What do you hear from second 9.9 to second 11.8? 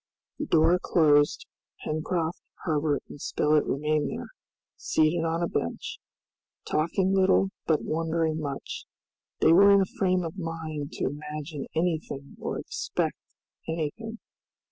frame of mind to imagine